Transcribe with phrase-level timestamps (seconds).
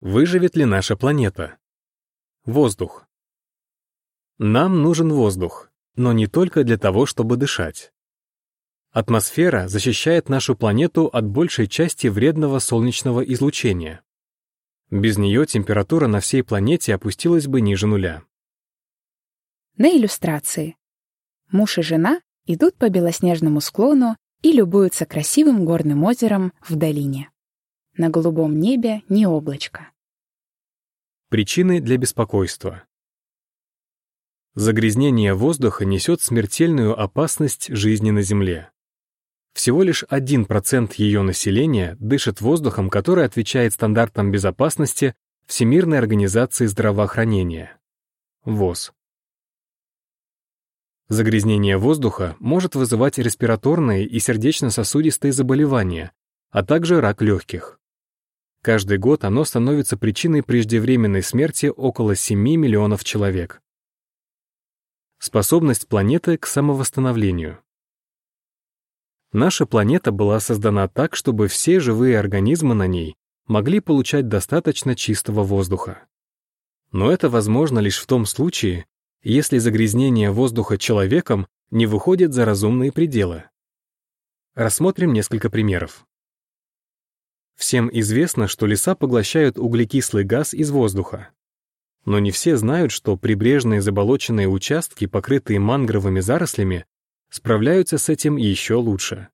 [0.00, 1.58] Выживет ли наша планета?
[2.46, 3.06] Воздух.
[4.38, 7.92] Нам нужен воздух, но не только для того, чтобы дышать.
[8.92, 14.02] Атмосфера защищает нашу планету от большей части вредного солнечного излучения.
[14.90, 18.22] Без нее температура на всей планете опустилась бы ниже нуля.
[19.76, 20.76] На иллюстрации.
[21.52, 27.30] Муж и жена идут по белоснежному склону и любуются красивым горным озером в долине.
[27.96, 29.90] На голубом небе не облачко.
[31.28, 32.84] Причины для беспокойства.
[34.54, 38.70] Загрязнение воздуха несет смертельную опасность жизни на Земле.
[39.52, 45.14] Всего лишь 1% ее населения дышит воздухом, который отвечает стандартам безопасности
[45.46, 47.76] Всемирной организации здравоохранения
[48.44, 48.92] ВОЗ.
[51.08, 56.12] Загрязнение воздуха может вызывать респираторные и сердечно-сосудистые заболевания,
[56.50, 57.79] а также рак легких.
[58.62, 63.62] Каждый год оно становится причиной преждевременной смерти около 7 миллионов человек.
[65.18, 67.62] Способность планеты к самовосстановлению.
[69.32, 75.42] Наша планета была создана так, чтобы все живые организмы на ней могли получать достаточно чистого
[75.42, 76.06] воздуха.
[76.92, 78.86] Но это возможно лишь в том случае,
[79.22, 83.44] если загрязнение воздуха человеком не выходит за разумные пределы.
[84.54, 86.06] Рассмотрим несколько примеров.
[87.60, 91.28] Всем известно, что леса поглощают углекислый газ из воздуха.
[92.06, 96.86] Но не все знают, что прибрежные заболоченные участки, покрытые мангровыми зарослями,
[97.28, 99.28] справляются с этим еще лучше.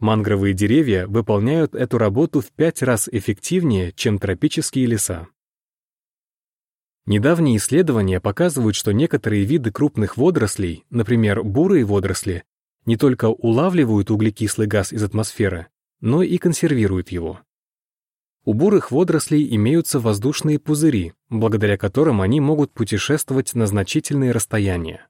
[0.00, 5.28] Мангровые деревья выполняют эту работу в пять раз эффективнее, чем тропические леса.
[7.06, 12.42] Недавние исследования показывают, что некоторые виды крупных водорослей, например, бурые водоросли,
[12.84, 15.68] не только улавливают углекислый газ из атмосферы,
[16.00, 17.40] но и консервируют его.
[18.44, 25.06] У бурых водорослей имеются воздушные пузыри, благодаря которым они могут путешествовать на значительные расстояния.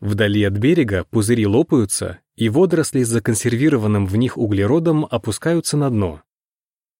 [0.00, 6.22] Вдали от берега пузыри лопаются, и водоросли с законсервированным в них углеродом опускаются на дно,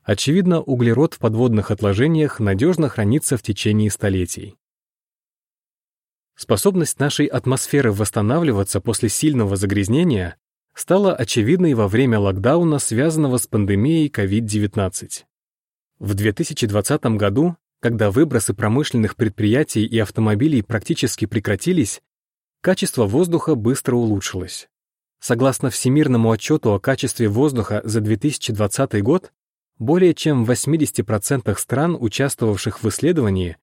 [0.05, 4.57] Очевидно, углерод в подводных отложениях надежно хранится в течение столетий.
[6.37, 10.37] Способность нашей атмосферы восстанавливаться после сильного загрязнения
[10.75, 15.25] стала очевидной во время локдауна, связанного с пандемией COVID-19.
[16.01, 22.03] В 2020 году, когда выбросы промышленных предприятий и автомобилей практически прекратились,
[22.61, 24.69] качество воздуха быстро улучшилось.
[25.21, 29.33] Согласно Всемирному отчету о качестве воздуха за 2020 год,
[29.79, 33.57] более чем в 80% стран, участвовавших в исследовании,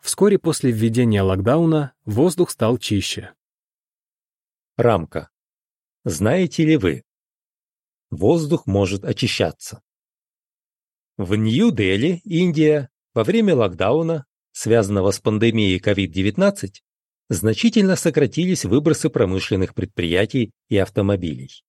[0.00, 3.32] вскоре после введения локдауна воздух стал чище.
[4.76, 5.28] Рамка.
[6.08, 7.02] Знаете ли вы?
[8.10, 9.82] Воздух может очищаться.
[11.18, 16.70] В Нью-Дели, Индия, во время локдауна, связанного с пандемией COVID-19,
[17.28, 21.62] значительно сократились выбросы промышленных предприятий и автомобилей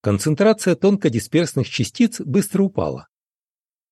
[0.00, 3.08] концентрация тонкодисперсных частиц быстро упала.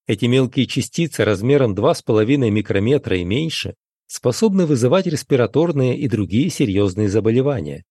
[0.07, 3.75] Эти мелкие частицы размером 2,5 микрометра и меньше
[4.07, 7.85] способны вызывать респираторные и другие серьезные заболевания.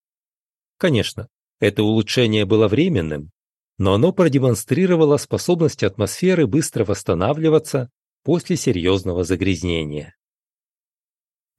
[0.78, 1.28] Конечно,
[1.60, 3.32] это улучшение было временным,
[3.78, 7.90] но оно продемонстрировало способность атмосферы быстро восстанавливаться
[8.24, 10.16] после серьезного загрязнения.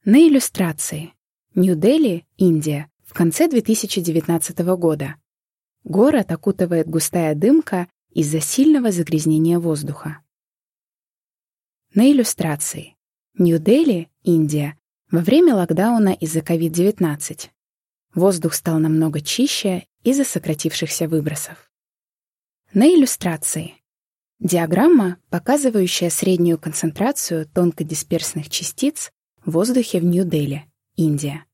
[0.04, 1.12] На иллюстрации.
[1.54, 5.16] Нью-Дели, Индия, в конце 2019 года.
[5.84, 10.20] Город окутывает густая дымка из-за сильного загрязнения воздуха.
[11.94, 12.96] На иллюстрации.
[13.38, 14.78] Нью-Дели, Индия,
[15.10, 17.50] во время локдауна из-за COVID-19.
[18.16, 21.70] Воздух стал намного чище из-за сократившихся выбросов.
[22.74, 23.74] На иллюстрации.
[24.40, 29.12] Диаграмма, показывающая среднюю концентрацию тонкодисперсных частиц
[29.44, 30.64] в воздухе в Нью-Дели,
[30.96, 31.44] Индия.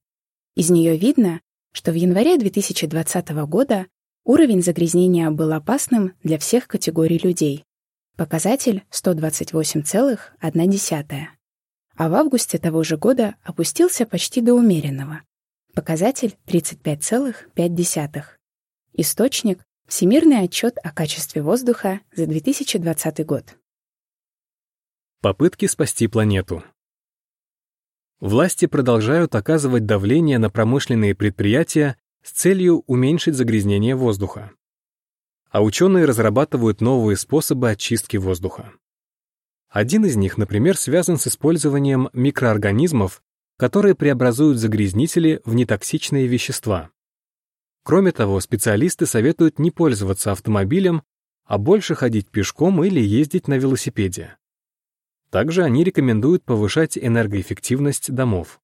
[0.56, 3.86] Из нее видно, что в январе 2020 года
[4.24, 7.64] Уровень загрязнения был опасным для всех категорий людей.
[8.16, 11.26] Показатель 128,1.
[11.96, 15.22] А в августе того же года опустился почти до умеренного.
[15.74, 18.24] Показатель 35,5.
[18.92, 23.56] Источник— Всемирный отчет о качестве воздуха за 2020 год.
[25.22, 26.62] Попытки спасти планету.
[28.20, 34.52] Власти продолжают оказывать давление на промышленные предприятия с целью уменьшить загрязнение воздуха.
[35.48, 38.75] А ученые разрабатывают новые способы очистки воздуха.
[39.70, 43.22] Один из них, например, связан с использованием микроорганизмов,
[43.62, 46.91] которые преобразуют загрязнители в нетоксичные вещества.
[47.85, 51.05] Кроме того, специалисты советуют не пользоваться автомобилем,
[51.44, 54.37] а больше ходить пешком или ездить на велосипеде.
[55.31, 58.61] Также они рекомендуют повышать энергоэффективность домов.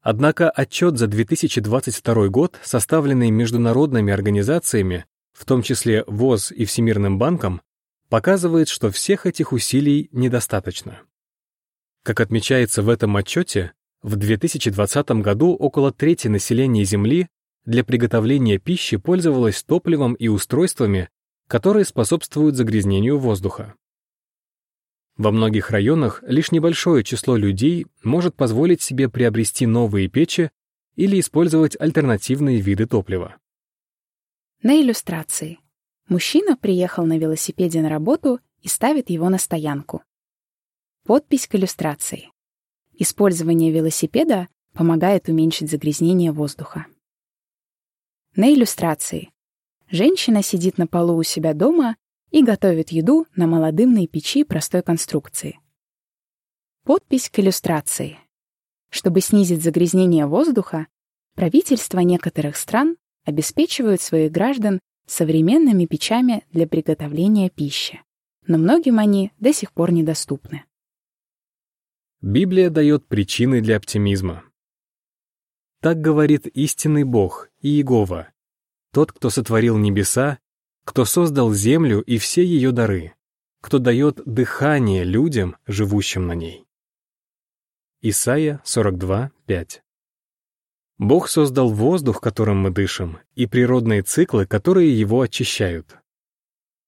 [0.00, 5.04] Однако отчет за 2022 год, составленный международными организациями,
[5.34, 7.60] в том числе ВОЗ и Всемирным банком,
[8.08, 11.02] показывает, что всех этих усилий недостаточно.
[12.04, 13.72] Как отмечается в этом отчете,
[14.02, 17.28] в 2020 году около трети населения Земли
[17.64, 21.08] для приготовления пищи пользовалось топливом и устройствами,
[21.48, 23.74] которые способствуют загрязнению воздуха.
[25.16, 30.50] Во многих районах лишь небольшое число людей может позволить себе приобрести новые печи
[30.96, 33.36] или использовать альтернативные виды топлива.
[34.62, 35.58] На иллюстрации.
[36.08, 40.02] Мужчина приехал на велосипеде на работу и ставит его на стоянку.
[41.06, 42.30] Подпись к иллюстрации.
[42.94, 46.86] Использование велосипеда помогает уменьшить загрязнение воздуха.
[48.36, 49.30] На иллюстрации.
[49.90, 51.96] Женщина сидит на полу у себя дома
[52.30, 55.60] и готовит еду на молодымной печи простой конструкции.
[56.84, 58.18] Подпись к иллюстрации.
[58.88, 60.86] Чтобы снизить загрязнение воздуха,
[61.34, 62.96] правительства некоторых стран
[63.26, 68.00] обеспечивают своих граждан современными печами для приготовления пищи,
[68.46, 70.64] но многим они до сих пор недоступны.
[72.24, 74.44] Библия дает причины для оптимизма.
[75.80, 78.28] Так говорит истинный Бог, Иегова,
[78.92, 80.38] тот, кто сотворил небеса
[80.84, 83.14] кто создал землю и все ее дары,
[83.60, 86.66] кто дает дыхание людям, живущим на ней.
[88.02, 89.82] Исайя 42, 5
[90.98, 95.96] Бог создал воздух, которым мы дышим, и природные циклы, которые его очищают.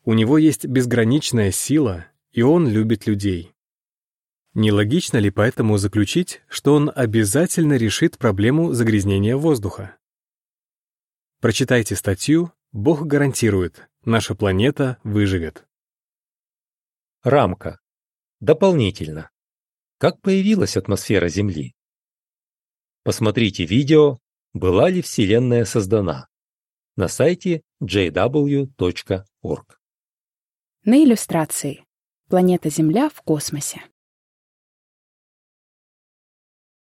[0.05, 3.56] У него есть безграничная сила, и он любит людей.
[4.59, 9.99] Нелогично ли поэтому заключить, что он обязательно решит проблему загрязнения воздуха?
[11.43, 15.69] Прочитайте статью Бог гарантирует, наша планета выживет.
[17.23, 17.81] Рамка.
[18.41, 19.31] Дополнительно.
[19.99, 21.75] Как появилась атмосфера Земли?
[23.03, 24.21] Посмотрите видео
[24.55, 26.29] «Была ли Вселенная создана?»
[26.97, 29.81] на сайте jw.org.
[30.85, 31.85] На иллюстрации.
[32.31, 33.83] Планета Земля в космосе.